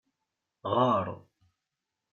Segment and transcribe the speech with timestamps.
[0.75, 1.05] Ɣeṛ!